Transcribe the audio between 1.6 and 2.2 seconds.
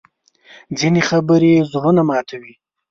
زړونه